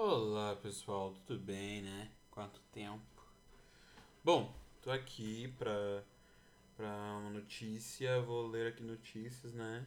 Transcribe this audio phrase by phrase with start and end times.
[0.00, 2.12] Olá pessoal, tudo bem, né?
[2.30, 3.20] Quanto tempo?
[4.22, 6.04] Bom, tô aqui pra,
[6.76, 9.84] pra uma notícia, vou ler aqui notícias, né?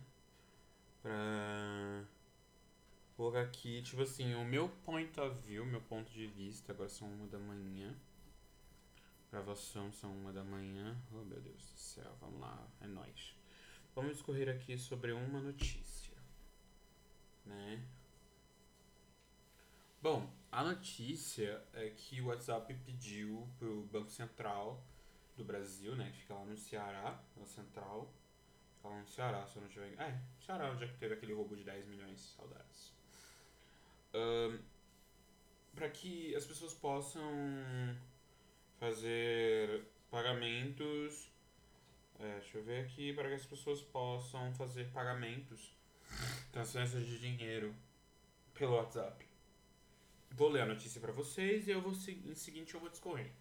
[1.02, 2.04] Pra
[3.16, 7.07] colocar aqui, tipo assim, o meu point of view, meu ponto de vista, agora são
[7.07, 7.96] uma da manhã.
[9.32, 11.02] Gravação são uma da manhã.
[11.14, 13.34] Oh meu Deus do céu, vamos lá, é nóis.
[13.96, 16.18] Vamos discorrer aqui sobre uma notícia,
[17.46, 17.82] né?
[20.02, 24.84] Bom, a notícia é que o WhatsApp pediu pro Banco Central
[25.38, 28.12] do Brasil, né, que fica lá no Ceará, na Central,
[28.77, 29.93] fica lá no Ceará, se eu não tiver...
[30.02, 32.91] É, Ceará, onde é que teve aquele roubo de 10 milhões, saudades.
[34.16, 34.57] Um,
[35.76, 37.23] para que as pessoas possam
[38.79, 41.29] fazer pagamentos...
[42.20, 45.76] É, deixa eu ver aqui, para que as pessoas possam fazer pagamentos,
[46.52, 47.76] transferências de dinheiro
[48.55, 49.30] pelo WhatsApp.
[50.31, 53.32] Vou ler a notícia para vocês e eu vou em seguinte eu vou discorrer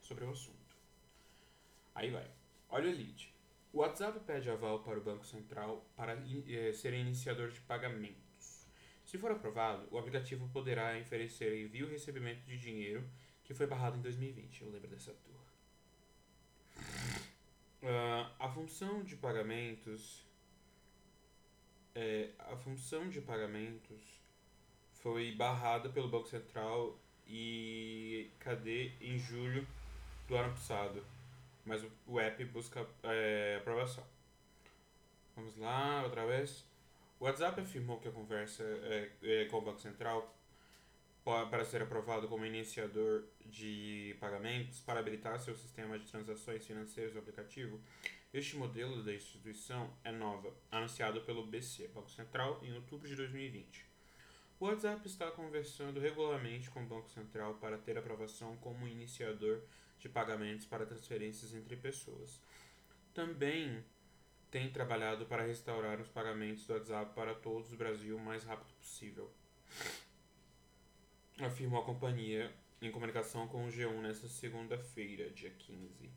[0.00, 0.76] sobre o assunto.
[1.94, 2.28] Aí vai.
[2.68, 3.32] Olha o lead.
[3.72, 8.66] O WhatsApp pede aval para o Banco Central para eh, ser iniciador de pagamentos.
[9.04, 13.08] Se for aprovado, o aplicativo poderá oferecer envio e recebimento de dinheiro
[13.44, 14.62] que foi barrado em 2020.
[14.62, 15.36] Eu lembro dessa tour.
[17.82, 20.26] Uh, a função de pagamentos
[21.96, 24.20] é, a função de pagamentos
[25.06, 29.64] foi barrada pelo Banco Central e cadê em julho
[30.26, 31.00] do ano passado.
[31.64, 34.04] Mas o, app busca é, aprovação.
[35.36, 36.66] Vamos lá, outra vez.
[37.20, 40.34] O WhatsApp afirmou que a conversa é, é, com o Banco Central
[41.24, 47.20] para ser aprovado como iniciador de pagamentos para habilitar seu sistema de transações financeiras do
[47.20, 47.80] aplicativo.
[48.34, 53.95] Este modelo da instituição é nova, anunciado pelo BC, Banco Central, em outubro de 2020.
[54.58, 59.60] O WhatsApp está conversando regularmente com o Banco Central para ter aprovação como iniciador
[59.98, 62.40] de pagamentos para transferências entre pessoas.
[63.12, 63.84] Também
[64.50, 68.72] tem trabalhado para restaurar os pagamentos do WhatsApp para todos o Brasil o mais rápido
[68.78, 69.30] possível.
[71.38, 72.50] Afirmou a companhia
[72.80, 76.06] em comunicação com o G1 nesta segunda-feira, dia 15.
[76.06, 76.10] Uh,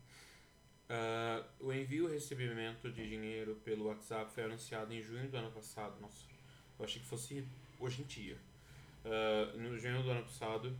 [0.88, 5.50] ah, o envio e recebimento de dinheiro pelo WhatsApp foi anunciado em junho do ano
[5.50, 6.00] passado.
[6.00, 6.24] Nossa,
[6.78, 7.46] eu achei que fosse
[7.80, 8.36] hoje em dia.
[9.04, 10.76] Uh, no junho do ano passado,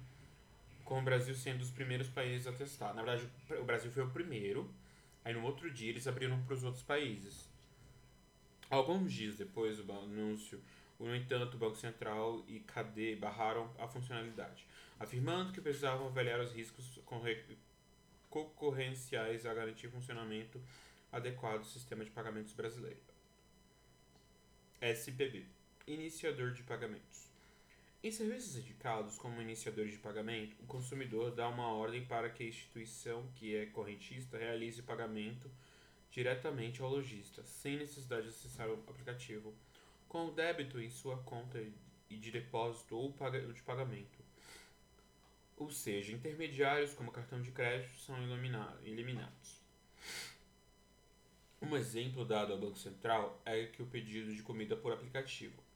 [0.85, 2.93] com o Brasil sendo os primeiros países a testar.
[2.93, 3.29] Na verdade,
[3.59, 4.71] o Brasil foi o primeiro,
[5.25, 7.49] aí no outro dia eles abriram para os outros países.
[8.69, 10.61] Alguns dias depois do anúncio,
[10.99, 14.67] no entanto, o Banco Central e KD barraram a funcionalidade,
[14.99, 17.01] afirmando que precisavam avaliar os riscos
[18.29, 20.61] concorrenciais a garantir funcionamento
[21.11, 23.01] adequado do sistema de pagamentos brasileiro.
[24.81, 25.60] SPB
[25.91, 27.29] Iniciador de pagamentos.
[28.01, 32.47] Em serviços indicados como iniciador de pagamento, o consumidor dá uma ordem para que a
[32.47, 35.51] instituição que é correntista realize o pagamento
[36.09, 39.53] diretamente ao lojista, sem necessidade de acessar o aplicativo,
[40.09, 41.61] com o débito em sua conta
[42.09, 43.13] de depósito ou
[43.53, 44.21] de pagamento.
[45.57, 48.17] Ou seja, intermediários como cartão de crédito são
[48.85, 49.61] eliminados.
[51.61, 55.69] Um exemplo dado ao Banco Central é que o pedido de comida por aplicativo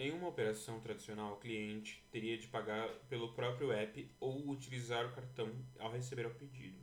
[0.00, 5.12] em uma operação tradicional, o cliente teria de pagar pelo próprio app ou utilizar o
[5.12, 6.78] cartão ao receber o pedido.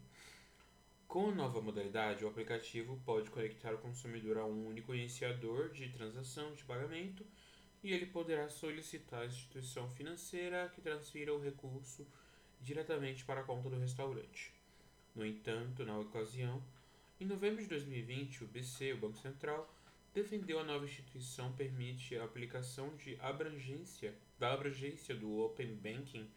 [1.07, 5.89] Com a nova modalidade, o aplicativo pode conectar o consumidor a um único iniciador de
[5.89, 7.25] transação de pagamento
[7.83, 12.05] e ele poderá solicitar à instituição financeira que transfira o recurso
[12.61, 14.53] diretamente para a conta do restaurante.
[15.15, 16.63] No entanto, na ocasião,
[17.19, 19.67] em novembro de 2020, o BC, o Banco Central,
[20.17, 26.27] defendeu a nova instituição permite a aplicação de abrangência da abrangência do Open Banking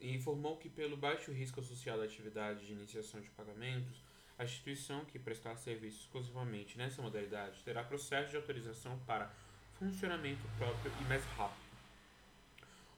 [0.00, 4.02] e informou que pelo baixo risco associado à atividade de iniciação de pagamentos,
[4.38, 9.34] a instituição que prestar serviço exclusivamente nessa modalidade terá processo de autorização para
[9.78, 11.68] funcionamento próprio e mais rápido.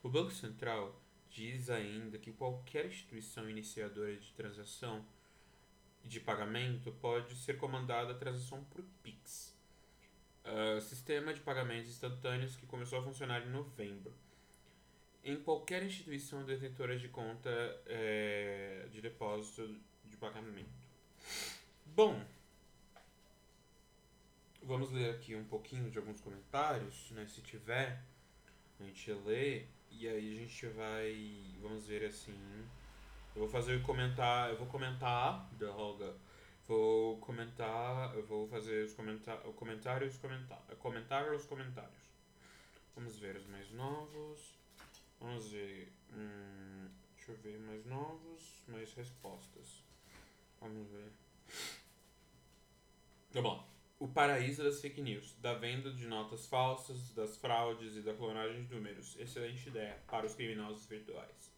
[0.05, 0.95] O Banco Central
[1.29, 5.05] diz ainda que qualquer instituição iniciadora de transação
[6.05, 9.59] de pagamento pode ser comandada a transação por PIX
[10.45, 14.13] uh, sistema de pagamentos instantâneos que começou a funcionar em novembro.
[15.23, 17.51] Em qualquer instituição detentora de conta
[17.87, 20.71] é, de depósito de pagamento.
[21.85, 22.25] Bom,
[24.63, 27.27] vamos ler aqui um pouquinho de alguns comentários, né?
[27.27, 28.03] Se tiver,
[28.79, 32.39] a gente lê e aí a gente vai, vamos ver assim.
[33.35, 36.15] Eu vou fazer o comentar, eu vou comentar da Roga
[36.71, 42.13] Vou comentar, vou fazer os comentar, o comentário os comentar, comentar os comentários.
[42.95, 44.55] Vamos ver os mais novos.
[45.19, 45.93] Vamos ver.
[46.13, 49.83] Hum, deixa eu ver mais novos, mais respostas.
[50.61, 51.11] Vamos ver.
[53.33, 53.67] Vamos lá.
[53.99, 58.63] O paraíso das fake news, da venda de notas falsas, das fraudes e da clonagem
[58.63, 59.17] de números.
[59.19, 61.53] Excelente ideia para os criminosos virtuais.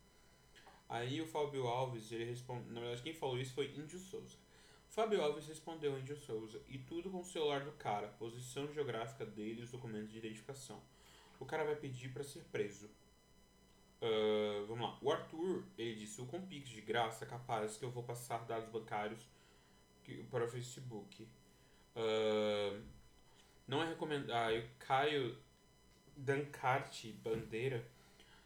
[0.88, 2.70] Aí o Fábio Alves, ele responde.
[2.70, 4.40] Na verdade, quem falou isso foi Índio Souza.
[4.92, 9.24] Fábio Alves respondeu a Índio Souza, e tudo com o celular do cara, posição geográfica
[9.24, 10.82] dele e os documentos de identificação.
[11.40, 12.90] O cara vai pedir para ser preso.
[14.02, 14.98] Uh, vamos lá.
[15.00, 18.68] O Arthur, ele disse, o Compix de graça é capaz que eu vou passar dados
[18.68, 19.26] bancários
[20.30, 21.26] para o Facebook.
[21.96, 22.82] Uh,
[23.66, 24.62] não é recomendável.
[24.62, 25.38] Ah, Caio
[26.14, 27.82] Dancarte Bandeira.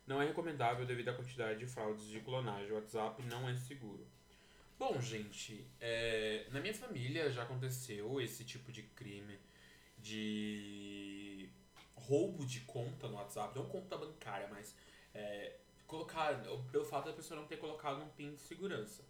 [0.06, 2.70] Não é recomendável devido à quantidade de fraudes de clonagem.
[2.70, 4.06] O WhatsApp não é seguro.
[4.78, 9.38] Bom, gente, é, na minha família já aconteceu esse tipo de crime
[9.98, 11.48] de
[11.94, 14.76] roubo de conta no WhatsApp, não conta bancária, mas
[15.14, 15.56] é,
[15.86, 19.02] colocar, pelo fato da pessoa não ter colocado um PIN de segurança.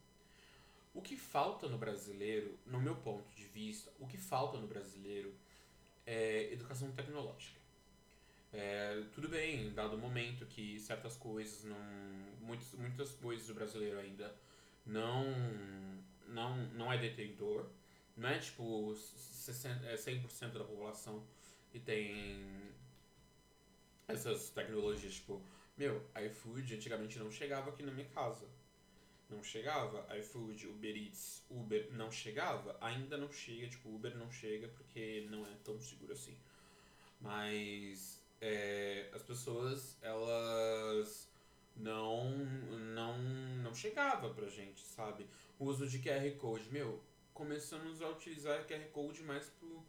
[0.95, 5.35] O que falta no brasileiro, no meu ponto de vista, o que falta no brasileiro
[6.07, 7.61] é educação tecnológica.
[8.53, 11.77] É, tudo bem, dado o momento que certas coisas não.
[12.41, 14.33] Muitas, muitas coisas do brasileiro ainda
[14.87, 15.25] não,
[16.29, 17.67] não, não é detentor.
[18.17, 21.23] Não é tipo 60, é 100% da população
[21.71, 22.73] que tem
[24.09, 25.43] essas tecnologias, tipo,
[25.77, 28.47] meu, iFood antigamente não chegava aqui na minha casa
[29.29, 34.69] não chegava, iFood, Uber Eats, Uber não chegava, ainda não chega, tipo, Uber não chega
[34.69, 36.37] porque não é tão seguro assim.
[37.21, 41.29] Mas é, as pessoas, elas
[41.77, 42.31] não,
[42.95, 43.19] não,
[43.63, 45.27] não chegava pra gente, sabe?
[45.59, 47.03] O uso de QR Code, meu,
[47.33, 49.83] começamos a utilizar QR Code mais pro,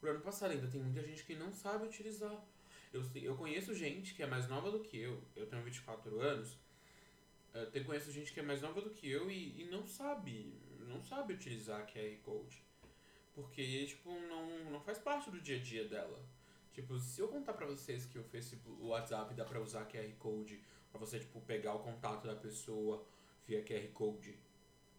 [0.00, 2.44] pro ano passado, ainda tem muita gente que não sabe utilizar.
[2.92, 6.56] Eu, eu conheço gente que é mais nova do que eu, eu tenho 24 anos,
[7.56, 10.52] Uh, tem conheço gente que é mais nova do que eu e, e não sabe,
[10.80, 12.62] não sabe utilizar QR Code.
[13.34, 16.22] Porque, tipo, não, não faz parte do dia a dia dela.
[16.74, 20.12] Tipo, se eu contar pra vocês que o Facebook, o WhatsApp dá pra usar QR
[20.18, 20.60] Code
[20.96, 23.04] pra você, tipo, pegar o contato da pessoa
[23.46, 24.38] via QR Code,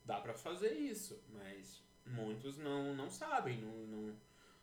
[0.06, 4.16] dá pra fazer isso, mas muitos não, não sabem, não, não,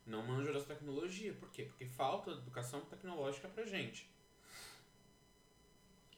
[0.06, 1.34] não manjam dessa tecnologia.
[1.34, 1.64] Por quê?
[1.64, 4.08] Porque falta educação tecnológica pra gente.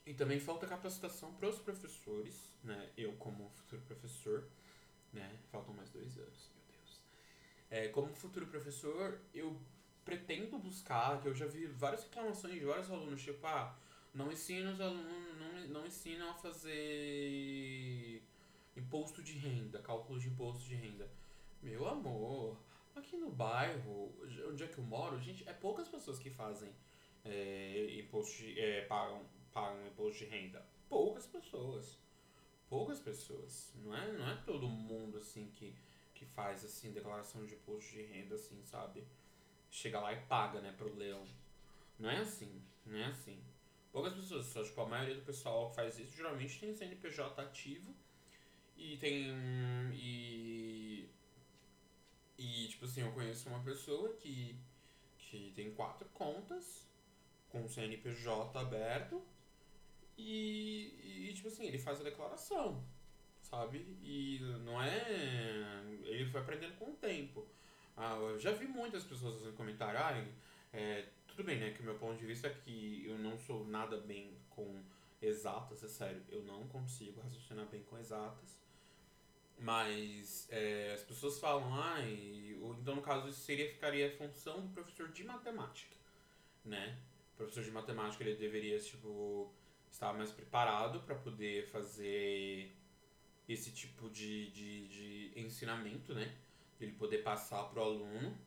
[0.05, 2.91] E também falta capacitação para os professores, né?
[2.97, 4.47] Eu como futuro professor,
[5.13, 5.37] né?
[5.51, 7.01] Faltam mais dois anos, meu Deus.
[7.69, 9.61] É, como futuro professor, eu
[10.05, 13.77] pretendo buscar, que eu já vi várias reclamações de vários alunos, tipo, ah,
[14.17, 18.23] não ensina os alunos, não, não ensinam a fazer
[18.75, 21.09] imposto de renda, cálculo de imposto de renda.
[21.63, 22.57] Meu amor,
[22.95, 24.13] aqui no bairro,
[24.49, 26.73] onde é que eu moro, gente, é poucas pessoas que fazem
[27.25, 29.23] é, imposto de, é, pagam
[29.53, 30.67] pagam imposto de renda?
[30.89, 31.99] Poucas pessoas.
[32.69, 33.73] Poucas pessoas.
[33.85, 35.75] Não é, não é todo mundo assim que,
[36.15, 39.07] que faz assim declaração de imposto de renda assim, sabe?
[39.71, 41.27] Chega lá e paga, né, pro leão.
[41.99, 43.43] Não é assim, não é assim.
[43.97, 47.95] Poucas pessoas, só tipo, a maioria do pessoal que faz isso geralmente tem CNPJ ativo
[48.77, 49.33] e tem
[49.95, 51.09] e
[52.37, 54.55] e tipo assim, eu conheço uma pessoa que
[55.17, 56.87] que tem quatro contas
[57.49, 59.23] com CNPJ aberto
[60.19, 62.85] e, e, tipo assim, ele faz a declaração,
[63.41, 63.79] sabe?
[64.03, 65.83] E não é.
[66.05, 67.47] Ele foi aprendendo com o tempo.
[67.97, 70.23] Ah, eu já vi muitas pessoas fazendo comentário, ah,
[70.75, 71.71] é, tudo bem, né?
[71.71, 74.83] Que o meu ponto de vista é que eu não sou nada bem com
[75.21, 78.59] exatas, é sério, eu não consigo raciocinar bem com exatas.
[79.59, 84.63] Mas é, as pessoas falam, ah, e, então no caso isso seria, ficaria a função
[84.63, 85.95] do professor de matemática,
[86.65, 86.99] né?
[87.35, 89.53] O professor de matemática ele deveria, tipo,
[89.91, 92.75] estava mais preparado para poder fazer
[93.47, 96.35] esse tipo de, de, de ensinamento, né?
[96.81, 98.39] Ele poder passar para o aluno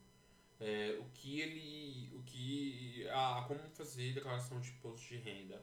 [0.59, 2.11] é, o que ele.
[2.15, 3.07] o que.
[3.09, 5.61] Ah, como fazer declaração de imposto de renda.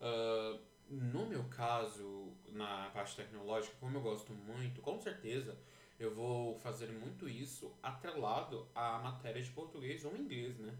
[0.00, 5.58] Uh, no meu caso, na parte tecnológica, como eu gosto muito, com certeza
[5.98, 10.78] eu vou fazer muito isso atrelado à matéria de português ou inglês, né?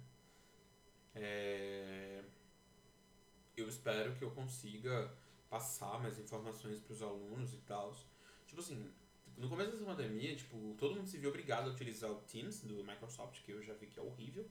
[1.14, 2.22] É,
[3.56, 5.12] eu espero que eu consiga
[5.50, 7.92] passar mais informações para os alunos e tal.
[8.46, 8.92] Tipo assim,
[9.38, 12.84] no começo dessa pandemia, tipo, todo mundo se viu obrigado a utilizar o Teams do
[12.84, 14.44] Microsoft, que eu já vi que é horrível.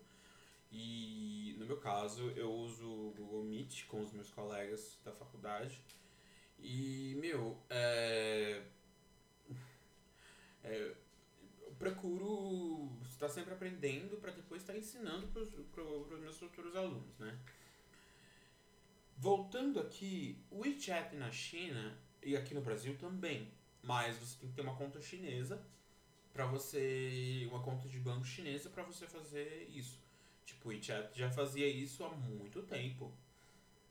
[0.72, 5.82] E no meu caso, eu uso o Google Meet com os meus colegas da faculdade.
[6.60, 8.64] E, meu, é.
[10.64, 10.96] é
[11.62, 15.42] eu procuro estar sempre aprendendo para depois estar ensinando para
[15.84, 17.38] os meus futuros alunos, né?
[19.18, 23.52] Voltando aqui, o WeChat na China e aqui no Brasil também,
[23.84, 25.62] mas você tem que ter uma conta chinesa
[26.34, 30.00] para você, uma conta de banco chinesa para você fazer isso.
[30.46, 33.12] Tipo, o WeChat já fazia isso há muito tempo.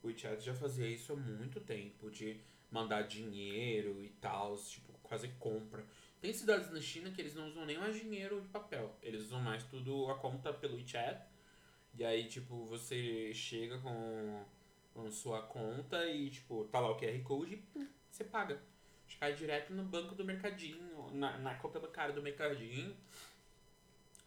[0.03, 2.41] O WeChat já fazia isso há muito tempo, de
[2.71, 5.85] mandar dinheiro e tal, tipo, fazer compra.
[6.21, 9.41] Tem cidades na China que eles não usam nem mais dinheiro de papel, eles usam
[9.41, 11.21] mais tudo a conta pelo WeChat.
[11.99, 14.45] E aí, tipo, você chega com
[14.97, 18.59] com sua conta e, tipo, tá lá o QR Code e você paga.
[19.19, 22.97] Cai direto no banco do mercadinho, na, na conta bancária do mercadinho.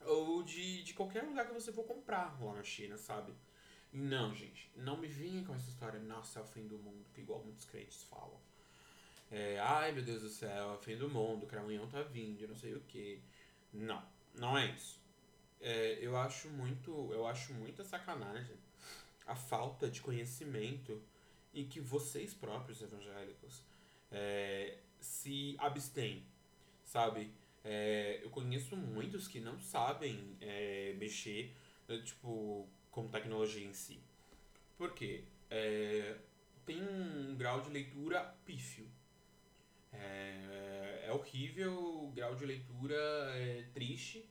[0.06, 3.34] Ou de, de qualquer lugar que você for comprar lá na China, sabe?
[3.92, 7.22] Não, gente, não me vinha com essa história, nossa, é o fim do mundo, que
[7.22, 8.40] igual muitos crentes falam.
[9.32, 12.48] É, ai meu Deus do céu, é o fim do mundo, o cramunhão tá vindo,
[12.48, 13.22] não sei o que.
[13.74, 14.04] Não,
[14.36, 15.00] não é isso.
[15.60, 18.56] É, eu acho muito, eu acho muita sacanagem
[19.26, 21.02] a falta de conhecimento
[21.54, 23.62] em que vocês próprios evangélicos
[24.12, 26.24] é, se abstêm,
[26.84, 27.32] sabe?
[27.64, 31.54] É, eu conheço muitos que não sabem é, mexer,
[31.88, 34.00] né, tipo, com tecnologia em si.
[34.78, 35.24] Por quê?
[35.50, 36.16] É,
[36.66, 38.88] tem um grau de leitura pífio.
[39.92, 41.74] É, é horrível,
[42.06, 42.96] o grau de leitura
[43.34, 44.30] é triste,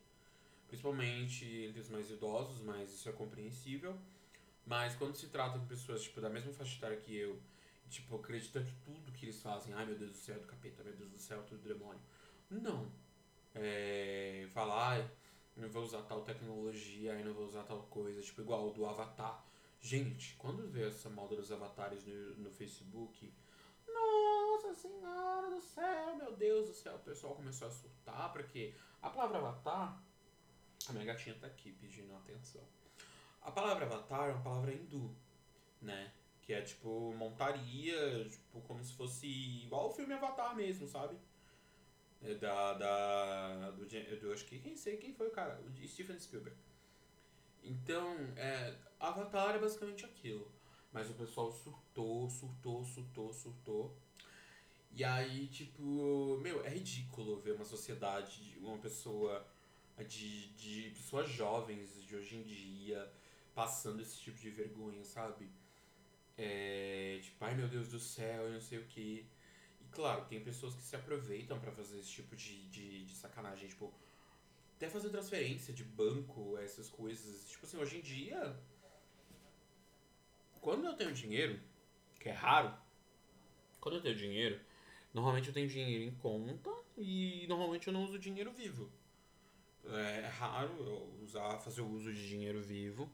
[0.68, 3.98] principalmente entre os mais idosos, mas isso é compreensível.
[4.64, 7.40] Mas quando se trata de pessoas, tipo, da mesma faixa etária que eu,
[7.88, 10.94] tipo, acreditando que tudo que eles fazem, ai meu Deus do céu, do capeta, meu
[10.94, 12.00] Deus do céu, tudo do demônio.
[12.50, 12.90] Não.
[13.54, 15.10] É, falar,
[15.56, 18.86] não vou usar tal tecnologia, ai, não vou usar tal coisa, tipo, igual o do
[18.86, 19.44] Avatar.
[19.80, 23.32] Gente, quando vê essa moda dos avatares no, no Facebook,
[23.86, 29.08] nossa senhora do céu, meu Deus do céu, o pessoal começou a surtar, porque a
[29.08, 30.02] palavra avatar,
[30.88, 32.62] a minha gatinha tá aqui pedindo atenção.
[33.42, 35.14] A palavra avatar é uma palavra hindu,
[35.80, 36.12] né?
[36.48, 41.14] Que é tipo montaria, tipo, como se fosse igual o filme Avatar mesmo, sabe?
[42.22, 42.72] É da.
[42.72, 46.58] da do, do, acho que quem sei quem foi o cara, o Steven Spielberg.
[47.62, 50.50] Então, é, Avatar é basicamente aquilo.
[50.90, 53.94] Mas o pessoal surtou, surtou, surtou, surtou.
[54.92, 59.46] E aí, tipo, meu, é ridículo ver uma sociedade, uma pessoa
[59.98, 63.12] de, de pessoas jovens de hoje em dia
[63.54, 65.50] passando esse tipo de vergonha, sabe?
[66.38, 69.26] É, tipo, ai meu Deus do céu, eu não sei o que.
[69.80, 73.68] E claro, tem pessoas que se aproveitam para fazer esse tipo de, de, de sacanagem,
[73.68, 73.92] tipo,
[74.76, 77.50] até fazer transferência de banco, essas coisas.
[77.50, 78.56] Tipo assim, hoje em dia,
[80.60, 81.60] quando eu tenho dinheiro,
[82.20, 82.72] que é raro,
[83.80, 84.60] quando eu tenho dinheiro,
[85.12, 88.88] normalmente eu tenho dinheiro em conta e normalmente eu não uso dinheiro vivo.
[89.84, 93.10] É, é raro eu usar, fazer o uso de dinheiro vivo.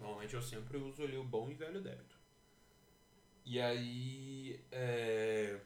[0.00, 2.11] Normalmente eu sempre uso ali o bom e velho débito.
[3.44, 4.60] E aí.
[4.70, 5.60] É,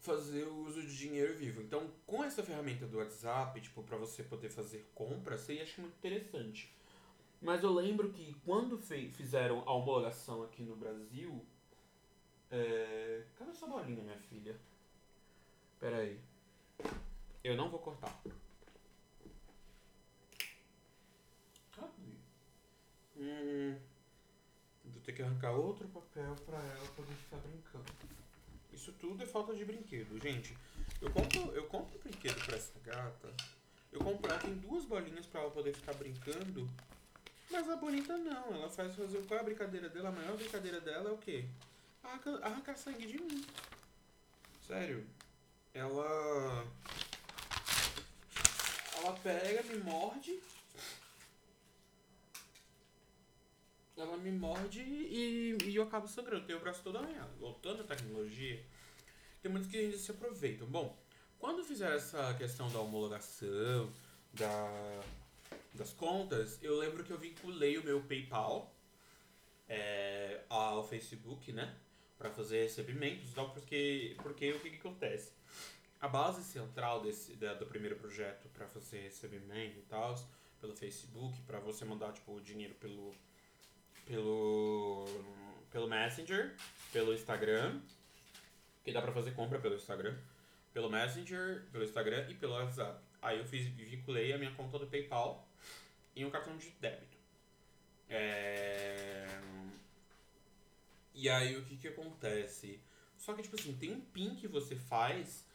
[0.00, 1.60] fazer o uso de dinheiro vivo.
[1.60, 5.96] Então, com essa ferramenta do WhatsApp, tipo, para você poder fazer compras, você acha muito
[5.96, 6.72] interessante.
[7.40, 11.44] Mas eu lembro que quando fizeram a homologação aqui no Brasil.
[12.50, 13.24] É...
[13.38, 14.56] Cadê essa bolinha, minha filha?
[15.78, 16.18] Pera aí.
[17.44, 18.20] Eu não vou cortar.
[23.20, 23.76] Hum,
[24.84, 27.92] vou ter que arrancar outro papel pra ela poder ficar brincando.
[28.72, 30.56] Isso tudo é falta de brinquedo, gente.
[31.02, 33.34] Eu compro, eu compro brinquedo pra essa gata.
[33.90, 36.70] Eu compro, ela tem duas bolinhas pra ela poder ficar brincando.
[37.50, 40.10] Mas a bonita não, ela faz fazer qual é a brincadeira dela?
[40.10, 41.46] A maior brincadeira dela é o quê?
[42.04, 43.44] Arrancar, arrancar sangue de mim.
[44.68, 45.04] Sério.
[45.74, 46.64] Ela.
[48.94, 50.40] Ela pega, me morde
[54.00, 56.46] ela me morde e, e eu acabo sangrando.
[56.46, 57.30] Tenho o braço todo arranhado.
[57.38, 58.62] Voltando à tecnologia,
[59.42, 60.66] tem muitos que ainda se aproveitam.
[60.66, 60.96] Bom,
[61.38, 63.92] quando fizeram essa questão da homologação,
[64.32, 65.00] da,
[65.74, 68.72] das contas, eu lembro que eu vinculei o meu PayPal
[69.68, 71.74] é, ao Facebook, né?
[72.16, 75.32] Para fazer recebimentos e tal, porque, porque o que, que acontece?
[76.00, 80.16] A base central desse, da, do primeiro projeto para fazer recebimento e tal,
[80.60, 83.14] pelo Facebook, para você mandar tipo, o dinheiro pelo
[84.08, 85.06] pelo,
[85.70, 86.56] pelo Messenger,
[86.90, 87.78] pelo Instagram,
[88.82, 90.16] que dá pra fazer compra pelo Instagram,
[90.72, 92.98] pelo Messenger, pelo Instagram e pelo WhatsApp.
[93.20, 95.46] Aí eu fiz, vinculei a minha conta do PayPal
[96.16, 97.18] em um cartão de débito.
[98.08, 99.26] É...
[101.14, 102.80] E aí o que que acontece?
[103.18, 105.46] Só que, tipo assim, tem um PIN que você faz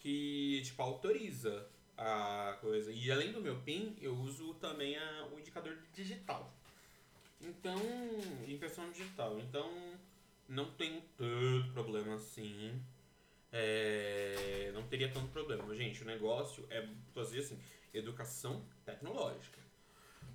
[0.00, 1.66] que, tipo, autoriza
[1.96, 2.92] a coisa.
[2.92, 6.52] E além do meu PIN, eu uso também a, o indicador digital
[7.42, 7.78] Então,
[8.46, 9.38] impressão digital.
[9.40, 9.68] Então,
[10.48, 12.80] não tem tanto problema assim.
[13.50, 15.74] É, não teria tanto problema.
[15.74, 17.58] Gente, o negócio é fazer assim,
[17.92, 19.58] educação tecnológica.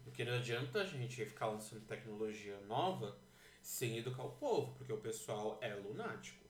[0.04, 3.18] Porque não adianta a gente ficar lançando tecnologia nova
[3.62, 6.46] sem educar o povo, porque o pessoal é lunático.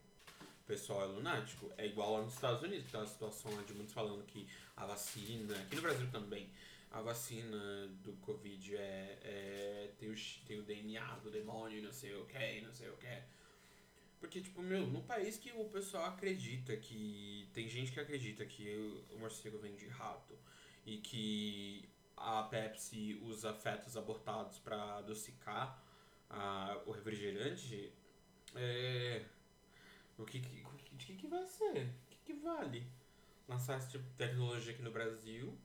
[0.63, 1.71] O pessoal é lunático.
[1.77, 4.85] É igual lá nos Estados Unidos, tá a situação lá de muitos falando que a
[4.85, 6.49] vacina, aqui no Brasil também,
[6.91, 10.15] a vacina do Covid é, é tem, o,
[10.45, 13.21] tem o DNA do demônio, não sei o que, não sei o que.
[14.19, 17.47] Porque, tipo, meu, num país que o pessoal acredita que.
[17.53, 20.37] Tem gente que acredita que o morcego vem de rato
[20.85, 25.79] e que a Pepsi usa fetos abortados para adocicar
[26.29, 27.93] a, o refrigerante,
[28.55, 29.23] é,
[30.17, 30.63] o que, que,
[30.93, 31.85] de que, que vai ser?
[31.85, 32.87] O que, que vale
[33.47, 35.57] lançar esse tipo tecnologia aqui no Brasil,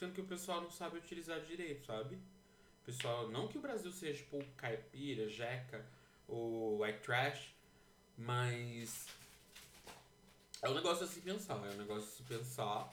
[0.00, 2.14] sendo que o pessoal não sabe utilizar direito, sabe?
[2.14, 5.84] O pessoal, não que o Brasil seja tipo caipira, jeca
[6.26, 7.52] ou white trash,
[8.16, 9.06] mas
[10.62, 12.90] é um negócio a se pensar, é um negócio a se pensar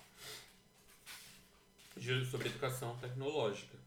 [2.29, 3.77] sobre educação tecnológica,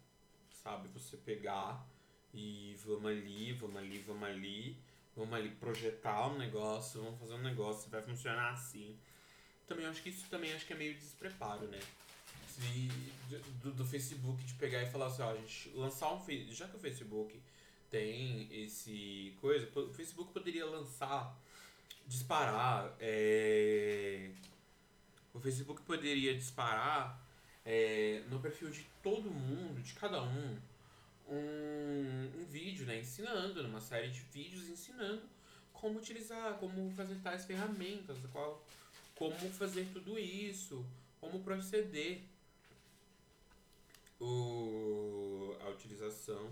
[0.65, 0.89] sabe?
[0.89, 1.87] Você pegar
[2.33, 4.77] e vamos ali, vamos ali, vamos ali,
[5.15, 8.99] vamos ali projetar um negócio, vamos fazer um negócio, vai funcionar assim.
[9.69, 11.79] Também acho que isso também acho que é meio despreparo, né?
[13.62, 16.76] Do, do Facebook de pegar e falar assim, ó, a gente lançar um já que
[16.76, 17.40] o Facebook
[17.90, 21.37] tem esse coisa, o Facebook poderia lançar,
[22.07, 24.31] disparar, é,
[25.35, 27.21] o Facebook poderia disparar
[27.64, 30.59] é, no perfil de todo mundo, de cada um,
[31.29, 32.99] um, um vídeo, né?
[33.00, 35.23] Ensinando, numa série de vídeos ensinando
[35.73, 38.62] como utilizar, como fazer tais ferramentas, qual,
[39.14, 40.85] como fazer tudo isso,
[41.21, 42.23] como proceder
[44.21, 46.50] o, a utilização,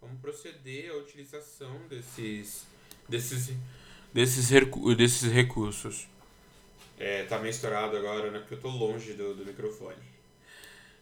[0.00, 2.66] como proceder à utilização desses,
[3.08, 3.54] desses,
[4.12, 6.08] desses, recu desses recursos.
[6.98, 8.38] É, tá meio estourado agora, né?
[8.38, 10.02] Porque eu tô longe do, do microfone.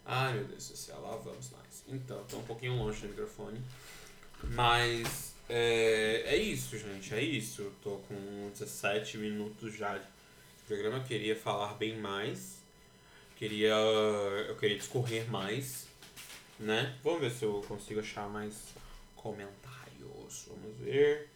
[0.04, 1.84] Ai meu Deus do céu, lá vamos nós.
[1.88, 3.60] Então, tô um pouquinho longe do microfone.
[4.50, 7.72] Mas é, é isso, gente, é isso.
[7.82, 10.06] Tô com 17 minutos já de
[10.66, 10.98] programa.
[10.98, 12.63] Eu queria falar bem mais.
[13.44, 13.74] Queria.
[14.48, 15.86] Eu queria discorrer mais.
[16.58, 16.96] Né?
[17.04, 18.72] Vamos ver se eu consigo achar mais
[19.14, 20.48] comentários.
[20.48, 21.28] Vamos ver.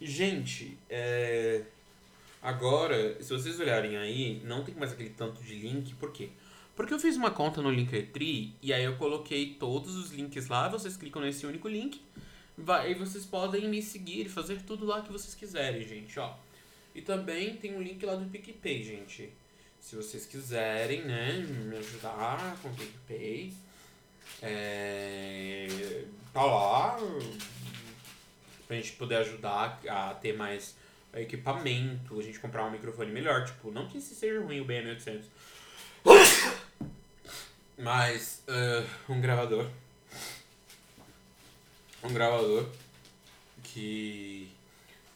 [0.00, 1.62] Gente, é.
[2.40, 6.30] Agora, se vocês olharem aí, não tem mais aquele tanto de link, por quê?
[6.74, 10.68] Porque eu fiz uma conta no Linktree e aí eu coloquei todos os links lá,
[10.68, 12.00] vocês clicam nesse único link
[12.56, 16.34] vai, e vocês podem me seguir e fazer tudo lá que vocês quiserem, gente, ó.
[16.94, 19.30] E também tem um link lá do PicPay, gente.
[19.88, 23.54] Se vocês quiserem, né, me ajudar com o PicPay,
[24.42, 26.98] é, tá lá
[28.66, 30.76] pra gente poder ajudar a ter mais
[31.14, 35.22] equipamento, a gente comprar um microfone melhor, tipo, não que esse seja ruim o BM800,
[37.78, 39.70] mas uh, um gravador.
[42.04, 42.68] Um gravador
[43.62, 44.50] que.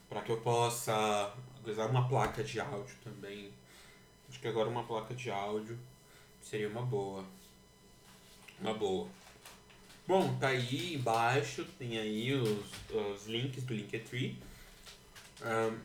[0.08, 1.30] para que eu possa
[1.62, 3.52] usar uma placa de áudio também.
[4.42, 5.78] Que agora uma placa de áudio
[6.40, 7.24] seria uma boa.
[8.60, 9.08] Uma boa.
[10.06, 14.36] Bom, tá aí embaixo, tem aí os, os links do Linktree.
[15.40, 15.78] Um,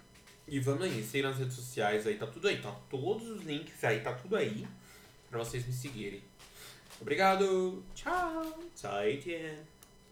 [0.48, 3.84] e vamos aí, sei nas redes sociais aí, tá tudo aí, tá todos os links
[3.84, 4.68] aí, tá tudo aí
[5.30, 6.22] pra vocês me seguirem.
[7.00, 7.84] Obrigado.
[7.94, 8.58] Tchau.
[8.78, 9.77] 再见。